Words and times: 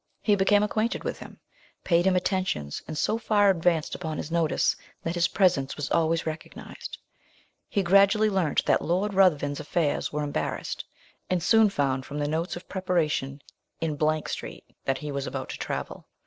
He 0.23 0.35
became 0.35 0.63
acquainted 0.63 1.03
with 1.03 1.19
him, 1.19 1.39
paid 1.83 2.05
him 2.07 2.15
attentions, 2.15 2.81
and 2.87 2.97
so 2.97 3.19
far 3.19 3.51
advanced 3.51 3.93
upon 3.93 4.17
his 4.17 4.31
notice, 4.31 4.75
that 5.03 5.13
his 5.13 5.27
presence 5.27 5.75
was 5.77 5.91
always 5.91 6.25
recognised. 6.25 6.97
He 7.69 7.83
gradually 7.83 8.27
learnt 8.27 8.65
that 8.65 8.81
Lord 8.81 9.13
Ruthven's 9.13 9.59
affairs 9.59 10.11
were 10.11 10.23
embarrassed, 10.23 10.83
and 11.29 11.43
soon 11.43 11.69
found, 11.69 12.07
from 12.07 12.17
the 12.17 12.27
notes 12.27 12.55
of 12.55 12.67
preparation 12.67 13.43
in 13.79 13.95
Street, 14.25 14.63
that 14.85 14.97
he 14.97 15.11
was 15.11 15.27
about 15.27 15.49
to 15.49 15.57
travel. 15.59 16.07